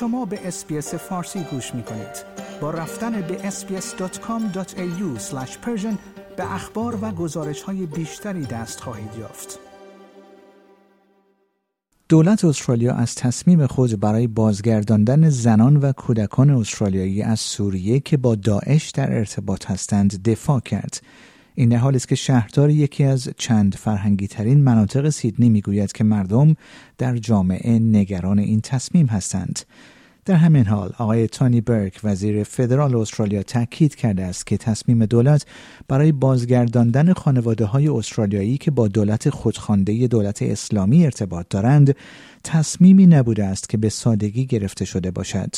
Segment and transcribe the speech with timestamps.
[0.00, 2.24] شما به اسپیس فارسی گوش می کنید.
[2.60, 5.20] با رفتن به sbs.com.au
[6.36, 9.58] به اخبار و گزارش های بیشتری دست خواهید یافت.
[12.08, 18.34] دولت استرالیا از تصمیم خود برای بازگرداندن زنان و کودکان استرالیایی از سوریه که با
[18.34, 21.02] داعش در ارتباط هستند دفاع کرد.
[21.54, 26.56] این حال است که شهردار یکی از چند فرهنگی ترین مناطق سیدنی می‌گوید که مردم
[26.98, 29.60] در جامعه نگران این تصمیم هستند.
[30.28, 35.46] در همین حال آقای تانی برک وزیر فدرال استرالیا تاکید کرده است که تصمیم دولت
[35.88, 41.96] برای بازگرداندن خانواده های استرالیایی که با دولت خودخوانده دولت اسلامی ارتباط دارند
[42.44, 45.54] تصمیمی نبوده است که به سادگی گرفته شده باشد.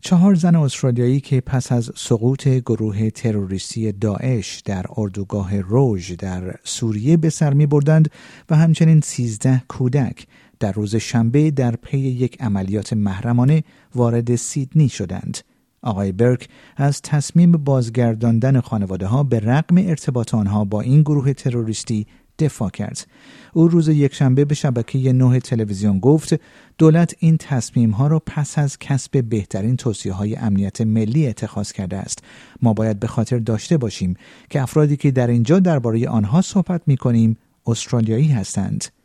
[0.00, 7.16] چهار زن استرالیایی که پس از سقوط گروه تروریستی داعش در اردوگاه روژ در سوریه
[7.16, 8.10] به سر می بردند
[8.50, 10.26] و همچنین سیزده کودک
[10.62, 15.38] در روز شنبه در پی یک عملیات محرمانه وارد سیدنی شدند.
[15.82, 22.06] آقای برک از تصمیم بازگرداندن خانواده ها به رغم ارتباط آنها با این گروه تروریستی
[22.38, 23.06] دفاع کرد.
[23.52, 26.40] او روز یکشنبه به شبکه نه تلویزیون گفت
[26.78, 31.96] دولت این تصمیم ها را پس از کسب بهترین توصیه های امنیت ملی اتخاذ کرده
[31.96, 32.18] است.
[32.62, 34.16] ما باید به خاطر داشته باشیم
[34.50, 39.01] که افرادی که در اینجا درباره آنها صحبت می کنیم استرالیایی هستند.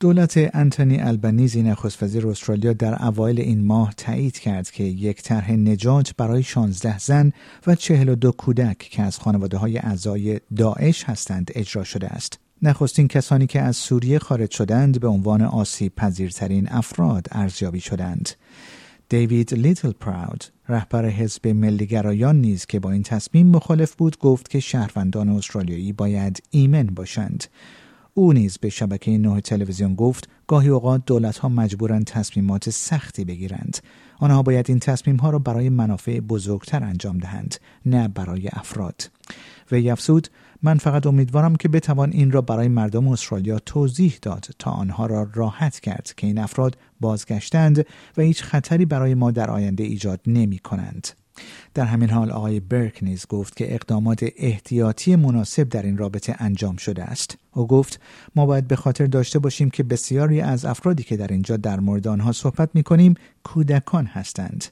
[0.00, 5.52] دولت انتونی البنیزی نخست وزیر استرالیا در اوایل این ماه تایید کرد که یک طرح
[5.52, 7.32] نجات برای 16 زن
[7.66, 12.38] و 42 کودک که از خانواده های اعضای داعش هستند اجرا شده است.
[12.62, 18.30] نخستین کسانی که از سوریه خارج شدند به عنوان آسیب پذیرترین افراد ارزیابی شدند.
[19.08, 24.60] دیوید لیتل پراود رهبر حزب ملیگرایان نیز که با این تصمیم مخالف بود گفت که
[24.60, 27.44] شهروندان استرالیایی باید ایمن باشند.
[28.18, 33.78] او نیز به شبکه نه تلویزیون گفت گاهی اوقات دولت ها مجبورند تصمیمات سختی بگیرند
[34.18, 37.54] آنها باید این تصمیم ها را برای منافع بزرگتر انجام دهند
[37.86, 39.10] نه برای افراد
[39.72, 40.28] و افزود
[40.62, 45.30] من فقط امیدوارم که بتوان این را برای مردم استرالیا توضیح داد تا آنها را
[45.34, 47.86] راحت کرد که این افراد بازگشتند
[48.16, 51.08] و هیچ خطری برای ما در آینده ایجاد نمی کنند.
[51.74, 56.76] در همین حال آقای برک نیز گفت که اقدامات احتیاطی مناسب در این رابطه انجام
[56.76, 57.38] شده است.
[57.52, 58.00] او گفت
[58.36, 62.08] ما باید به خاطر داشته باشیم که بسیاری از افرادی که در اینجا در مورد
[62.08, 64.64] آنها صحبت می کنیم کودکان هستند.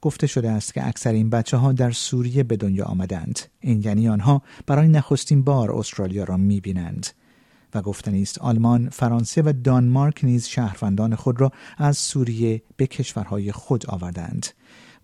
[0.00, 3.40] گفته شده است که اکثر این بچه ها در سوریه به دنیا آمدند.
[3.60, 7.06] این یعنی آنها برای نخستین بار استرالیا را می بینند
[7.74, 13.52] و گفتنی است آلمان، فرانسه و دانمارک نیز شهروندان خود را از سوریه به کشورهای
[13.52, 14.46] خود آوردند.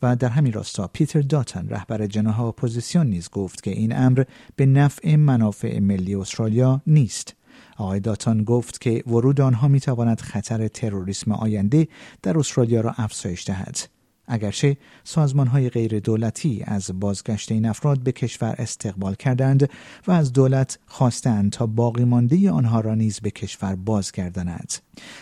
[0.03, 4.25] و در همین راستا پیتر داتن رهبر جناح اپوزیسیون نیز گفت که این امر
[4.57, 7.35] به نفع منافع ملی استرالیا نیست.
[7.77, 11.89] آقای داتان گفت که ورود آنها می تواند خطر تروریسم آینده
[12.23, 13.94] در استرالیا را افزایش دهد.
[14.27, 19.71] اگرچه سازمان های غیر دولتی از بازگشت این افراد به کشور استقبال کردند
[20.07, 24.73] و از دولت خواستند تا باقی مانده آنها را نیز به کشور بازگرداند.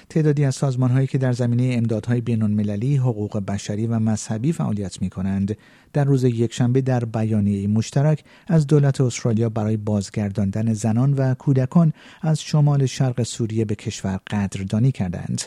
[0.08, 5.02] تعدادی از سازمان هایی که در زمینه امدادهای بین المللی، حقوق بشری و مذهبی فعالیت
[5.02, 5.56] می کنند،
[5.92, 11.92] در روز یکشنبه در بیانیه مشترک از دولت استرالیا برای بازگرداندن زنان و کودکان
[12.22, 15.42] از شمال شرق سوریه به کشور قدردانی کردند.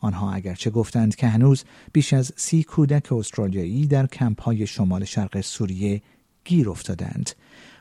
[0.00, 5.40] آنها اگرچه گفتند که هنوز بیش از سی کودک استرالیایی در کمپ های شمال شرق
[5.40, 6.02] سوریه
[6.44, 7.30] گیر افتادند.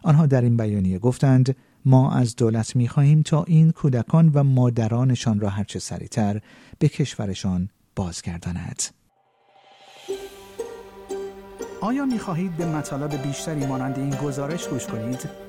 [0.03, 5.39] آنها در این بیانیه گفتند ما از دولت می خواهیم تا این کودکان و مادرانشان
[5.39, 6.41] را هرچه سریعتر
[6.79, 8.83] به کشورشان بازگرداند.
[11.81, 15.48] آیا می خواهید به مطالب بیشتری مانند این گزارش گوش کنید؟